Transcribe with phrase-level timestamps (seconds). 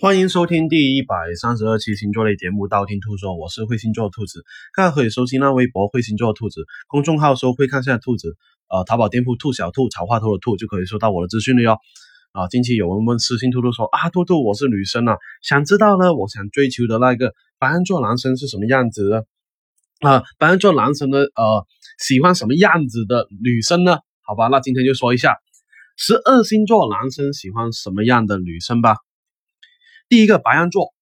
[0.00, 4.42] 欢迎收听第一百三十二期星座类节目《道听途说》，我是会星座兔子，
[4.76, 8.36] 大家可以收新浪微博“会星座兔子”公众号搜“会看下兔子”，
[8.68, 11.78] 呃，淘宝店铺“兔小兔”草花头的兔就可以收到我的资讯了哟。
[12.32, 19.24] 啊，近期有人问私信兔兔说啊，兔兔我是女生啊，想知道呢，我想追求的那个白羊座男生是什么样子的？
[20.00, 21.64] 啊，白羊座男生呢，呃，
[22.00, 23.98] 喜欢什么样子的女生呢？
[24.22, 25.36] 好吧，那今天就说一下
[25.96, 28.96] 十二星座男生喜欢什么样的女生吧。
[30.08, 30.92] 第一个白羊座，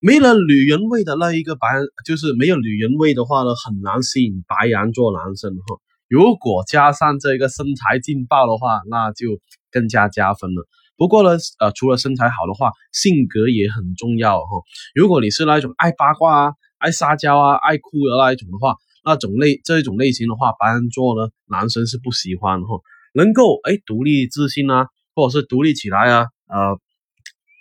[0.00, 1.68] 没了女人味的那一个白，
[2.04, 5.78] 就是没有女人味的话呢，很难吸引白羊座男生哈。
[6.08, 9.38] 如果加上这个身材劲爆的话，那就
[9.70, 10.66] 更加加分了。
[10.96, 14.46] 不过呢，呃，除了身材好的话，性格也很重要哈。
[14.94, 22.80] 如果你是那种爱八卦啊、爱撒娇啊、爱哭的那一种的话，那种类这一种类型的话，白羊座呢，男生是不喜欢哈。
[23.12, 26.80] 能够哎独立自信啊，或者是独立起来啊，呃。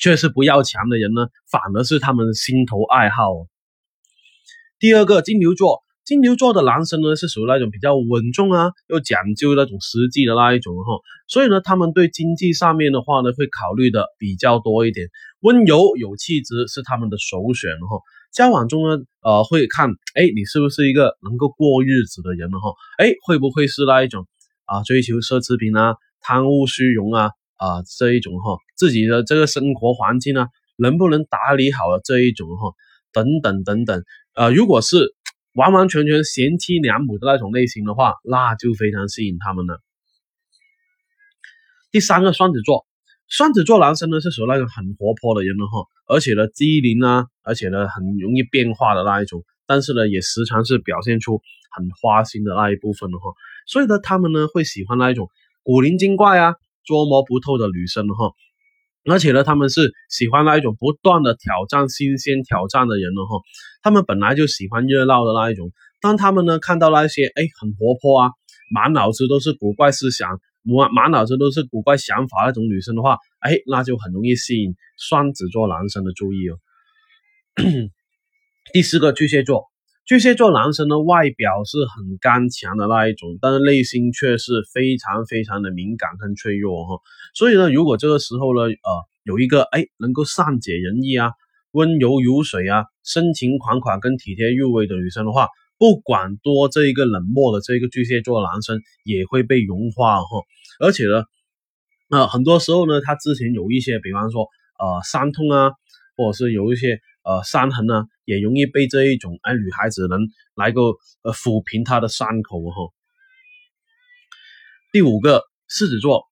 [0.00, 3.46] 确实不要强的人呢，反而是他们心头爱好。
[4.78, 15.08] 第二个金牛座，金牛座的男生呢是属于那种比较稳重啊，又讲究那种实际的那一种哈，所以呢，他们对经济上面的话呢会考虑的比较多一点，
[15.40, 17.98] 温柔有气质是他们的首选哈。
[18.32, 24.26] 交往中呢，呃，会看哎你是不是一个能够过日子的人哈，哎会不会是那一种
[24.66, 27.30] 啊追求奢侈品啊，贪污虚荣啊。
[27.56, 32.72] 啊，这一种哈，自己的这个生活环境呢，能不能打理好了这一种哈，
[33.12, 34.02] 等等等等，
[34.34, 35.14] 呃，如果是
[35.54, 39.80] 完完全全贤妻良母的那种类型的话，那就非常吸引他们了。
[41.92, 42.86] 第三个双子座，
[43.28, 53.32] 双子座男生呢是属于那种很活泼的人了哈，而且呢机灵啊，而且呢很容易变化的那一种，但是呢也时常是表现出很花心的那一部分的哈，
[53.68, 55.30] 所以呢他们呢会喜欢那一种
[55.62, 56.56] 古灵精怪啊。
[56.84, 58.32] 捉摸不透的女生哈，
[59.04, 63.42] 而且呢，他们是喜欢那一种不断的挑战、新鲜挑战的人了哈。
[63.82, 68.30] 他们本来就喜欢热闹的那一种，当他们呢看到那些哎很活泼啊，
[68.70, 76.58] 满脑子都是古怪思想、满满脑子都是古怪想法那种女生的话，哎，那就很容易吸引双子座男生的注意哦。
[78.72, 79.73] 第四个巨蟹座。
[80.06, 87.00] 巨蟹座男生的外表是很刚强的那一种，但是内心却是非常非常的敏感跟脆弱哈。
[87.34, 88.90] 所以呢，如果这个时候呢，呃，
[89.22, 91.32] 有一个哎能够善解人意啊、
[91.72, 95.48] 温柔如水啊、深情款款跟体贴入微的女生的话，
[95.78, 100.42] 不管多这一个冷漠的这个巨蟹座男生也会被融化哈。
[100.80, 101.24] 而且呢，
[102.10, 104.42] 那很多时候呢，他之前有一些，比方说
[104.78, 105.70] 呃伤痛啊，
[106.14, 107.00] 或者是有一些。
[107.24, 110.20] 呃，伤痕呢，也容易被这一种哎女孩子能
[110.54, 110.82] 来个
[111.22, 112.92] 呃抚平她的伤口哈。
[114.92, 116.24] 第五个，狮子座，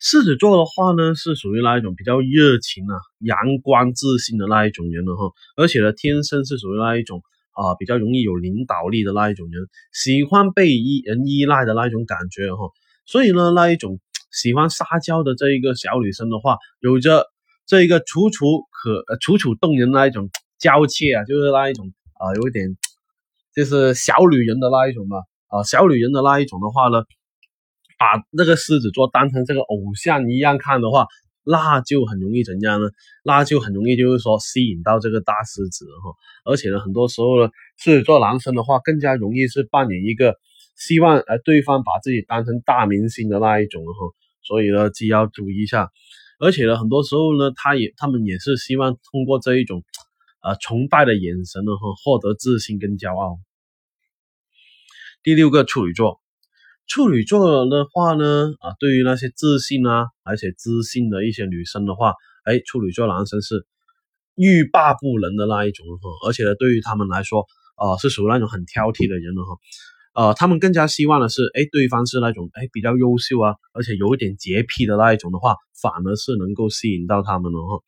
[0.00, 7.22] 狮子座的话呢，是属于那一种比较热情啊、阳光自信的那一种人了哈，而且呢，天生是属于那一种
[7.52, 12.68] 啊比较容易有领导力的那一种人，喜欢被依人依赖的那一种感觉哈，
[13.06, 14.00] 所以呢，那一种
[14.32, 17.26] 喜欢撒娇的这一个小女生的话，有着。
[17.66, 22.76] 这一个楚楚可楚楚动人那一种 娇怯啊，就是那一种啊，有一点
[23.54, 25.18] 就是小女人的那一种嘛
[25.48, 27.02] 啊，小女人的那一种的话呢，
[27.98, 31.06] 把那个狮子座当成这个偶像一样看的话，
[31.42, 32.88] 那就很容易怎样呢？
[33.24, 36.14] 那就很容易就是说吸引到这个大狮子哈，
[36.50, 40.36] 而且呢，很多时候呢，狮子座男生的话更加容易是扮演一个
[40.76, 43.92] 希望呃对方把自己当成大明星的那一种哈，
[44.42, 45.90] 所以呢，既要注意一下。
[46.38, 49.82] 而且呢，很多时候呢，他也他们也是希望通过这一种，
[50.42, 53.38] 呃，崇拜的眼神呢，哈，获得自信跟骄傲。
[55.22, 56.20] 第六个处女座，
[56.86, 63.66] 处女座的话呢，啊，对于那些自信啊，而且自信的一些女生的话，哎，处女座男生是
[64.34, 67.46] 欲罢不能的那一种哈，而且呢，对于他们来说，
[67.76, 69.56] 啊，是属于那种很挑剔的人了哈。
[70.16, 77.82] 呃，他们更加希望的是，哎，对方是那种哎比较优秀啊，而且有一点洁癖的那一种的话，反而是能够吸引到他们的哈。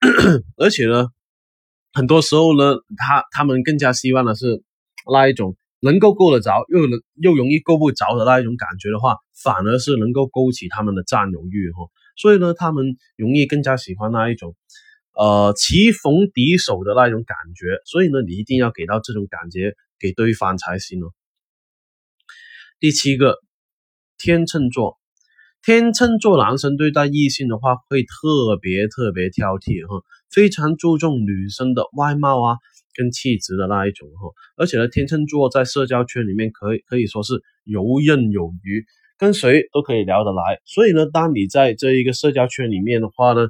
[0.58, 1.06] 而且呢，
[1.92, 4.64] 很多时候呢，他他们更加希望的是
[5.08, 11.86] 那一种能够够得着又能又容易够不着的那一种感觉的话，反而是能够勾起他们的占有欲哈。
[12.16, 14.56] 所以呢，他们容易更加喜欢那一种
[15.14, 17.78] 呃棋逢敌手的那一种感觉。
[17.84, 21.12] 所以呢，你一定要给到这种感觉给对方才行哦。
[22.80, 23.36] 第七个，
[24.16, 24.98] 天秤座，
[25.62, 32.56] 天秤座男生对待异性的话会特别特别挑剔哈，非常注重女生的外貌啊
[32.94, 38.82] 跟气质的那一种哈，而且呢，天秤座在社交圈里面可以可以说是游刃有余，
[39.18, 43.48] 跟谁都可以聊得来，所以呢，当你在这一个社交圈里面的话呢，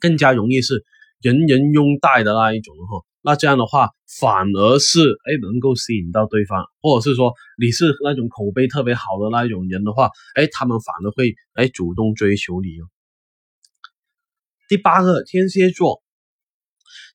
[0.00, 0.84] 更加容易是
[1.22, 3.07] 人人拥戴的那一种哈。
[3.20, 12.86] 那这样的话，反而是哎能够吸引到对方，或者是说你是那种口碑特别好的那一种人的话，哎，他们反而会哎主动追求你哦。
[14.68, 16.00] 第八个天蝎座，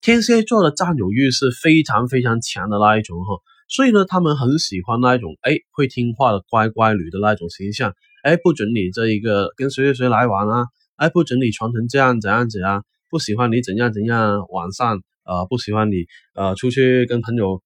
[0.02, 10.66] 天蝎座的占有欲是非常非常强的那一种哈，所以呢，他们很喜欢那一种哎会听话的乖乖女的那种形象，哎不准你这一个跟谁谁谁来往啊，
[10.98, 15.02] 哎不准你传成这样怎样怎样，不喜欢你怎样怎样，晚上。
[15.26, 16.06] 呃，不喜欢你，
[16.36, 17.62] 呃，出去跟朋友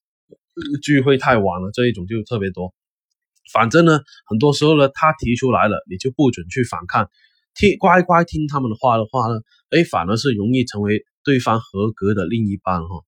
[0.82, 2.74] 聚会太晚了，这一种就特别多。
[3.54, 7.10] 反正呢，很多时候呢，他提出来了，你就不准去反抗，
[7.56, 9.40] 听乖乖听他们的话的话呢，
[9.70, 13.04] 哎，反而是容易成为对方合格的另一半哈。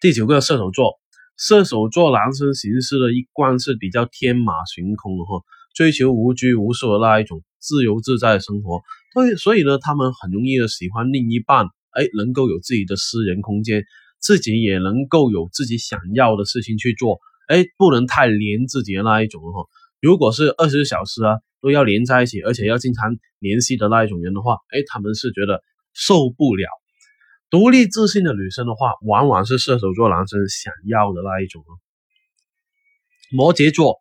[0.00, 0.98] 第九个射手座，
[1.36, 5.42] 射手座男生行事的一贯是比较天马行空的哈，
[5.74, 8.82] 追求无拘无束的那一种自由自在的生活，
[9.12, 11.66] 所以所以呢，他们很容易的喜欢另一半。
[11.92, 13.84] 哎，能够有自己的私人空间，
[14.18, 17.18] 自己也能够有自己想要的事情去做。
[17.48, 19.66] 哎，不能太黏自己的那一种哈。
[20.00, 26.66] 如果是二十四小时啊都要连在一起，而且要经常联系的那一种人的话，哎，他们是觉得受不了。
[27.50, 31.78] 独立自信的女生的话，往往是射手座男生想要的那一种哦。
[33.30, 33.98] 摩羯座。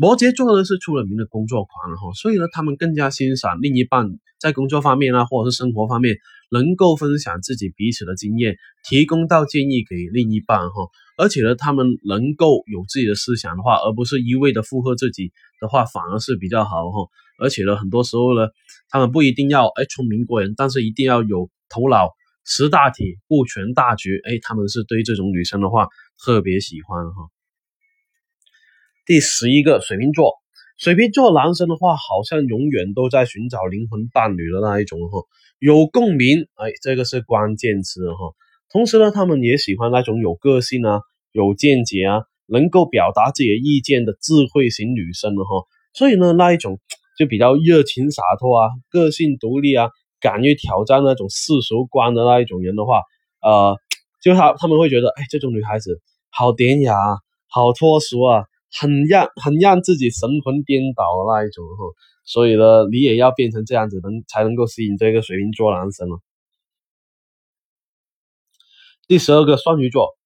[0.00, 4.06] 摩羯座呢是出了名的工作狂哈，所以呢他们更加欣赏另一半
[4.40, 6.16] 在工作方面啊，或者是生活方面
[6.50, 8.56] 能够分享自己彼此的经验，
[8.88, 10.88] 提供到建议给另一半哈。
[11.18, 17.06] 而且呢他们能够有自己的思想的话，而不是一味的附和自己的话，反而是比较好哈。
[17.38, 18.48] 而且呢很多时候呢
[18.88, 22.08] 他们不一定要哎聪明过人，但是一定要有头脑
[22.46, 25.88] 识大体顾全大局哎，他们是对这种女生的话
[26.24, 27.28] 特别喜欢哈。
[29.10, 30.34] 第十一个水瓶座，
[30.78, 35.24] 水瓶座男生的话，好像永远都在寻找灵魂伴侣的那一种哈，
[35.58, 38.18] 有共鸣，哎，这个是关键词哈。
[38.70, 41.00] 同时呢，他们也喜欢那种有个性啊、
[41.32, 45.66] 有见解啊、能够表达自己的意见的智慧型女生的哈。
[45.92, 46.78] 所以呢，那一种
[47.18, 49.88] 就比较热情洒脱啊、个性独立啊、
[50.20, 53.02] 敢于挑战那种世俗观的那一种人的话，
[53.42, 53.76] 呃，
[54.22, 56.94] 就他他们会觉得，哎，这种女孩子好典雅，
[57.48, 58.44] 好脱俗啊。
[58.72, 61.84] 很让很让自己神魂颠倒的那一种哈，
[62.24, 66.20] 所以呢，你也要变成这样子，能才能够吸引这个水瓶座男生了。
[69.08, 70.16] 第十二个双鱼座，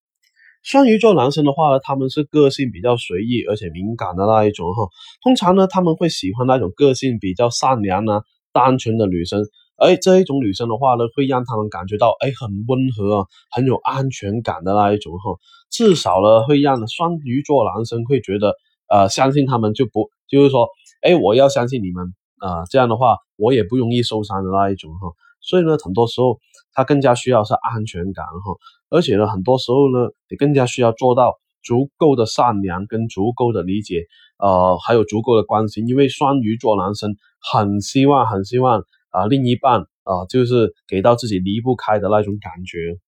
[0.61, 4.87] 双鱼座男生的话呢，他们是个性比较随意而且敏感的那一种哈，
[5.23, 8.21] 通常呢，他们会喜欢那种个性比较善良啊、
[8.53, 9.43] 单纯的女生。
[9.77, 15.37] 哎，这一种女生的话呢，会让他们感觉到哎很温和啊，很有安全感的那一种哈，
[15.69, 18.53] 至少呢会让双鱼座男生会觉得
[18.87, 20.69] 呃相信他们就不就是说
[21.01, 25.11] 哎我要相信你们啊，这样的话我也不容易受伤的那一种哈，
[25.41, 26.39] 所以呢很多时候
[26.73, 28.55] 他更加需要是安全感哈，
[28.89, 34.05] 而且呢很多时候呢你更加需要做到足够的善良跟足够的理解
[34.39, 38.81] 呃还有足够的关心，因为双鱼座男生很希望很希望。
[39.15, 42.99] 啊，另一半啊，就是给到自己离不开的那种感觉。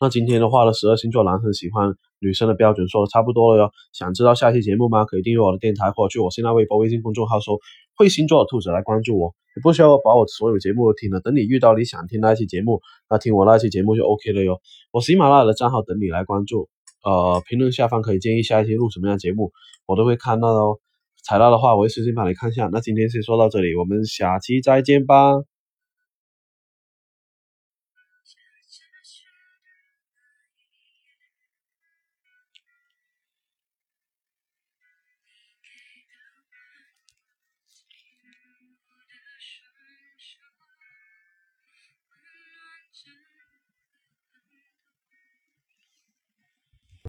[0.00, 3.70] 那今天的话呢，十二星座男生喜欢女生的标准说的差不多了哟。
[3.92, 5.04] 想知道下期节目吗？
[5.04, 7.58] 可以订阅我的电台，或者去我新浪微博、微信公众号搜
[7.98, 9.34] “会星座的兔子”来关注我。
[9.56, 14.60] 也不需要把我所有节目都听了，等你遇到你想听那一期节目，那听我那期节目就 OK 了哟。
[14.92, 16.68] 我喜马拉雅的账号等你来关注。
[17.04, 19.50] 呃，评论下方可以建议下一期录什么样节目，
[19.84, 20.78] 我都会看到的哦。
[21.28, 22.70] 材料的话，我会私信帮你看一下。
[22.72, 25.34] 那今天先说到这里，我们下期再见吧。